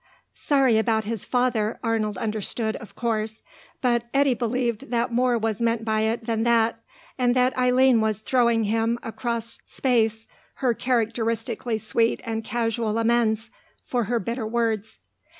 Sorry 0.33 0.79
about 0.79 1.05
his 1.05 1.25
father, 1.25 1.77
Arnold 1.83 2.17
understood, 2.17 2.75
of 2.77 2.95
course; 2.95 3.43
but 3.81 4.05
Eddy 4.15 4.33
believed 4.33 4.89
that 4.89 5.13
more 5.13 5.37
was 5.37 5.61
meant 5.61 5.85
by 5.85 6.01
it 6.01 6.25
than 6.25 6.41
that, 6.41 6.79
and 7.19 7.35
that 7.35 7.55
Eileen 7.55 8.01
was 8.01 8.17
throwing 8.17 8.63
him 8.63 8.97
across 9.03 9.59
space 9.67 10.25
her 10.55 10.73
characteristically 10.73 11.77
sweet 11.77 12.19
and 12.23 12.43
casual 12.43 12.97
amends 12.97 13.51
for 13.85 14.05
her 14.05 14.19
bitter 14.19 14.47
words. 14.47 14.97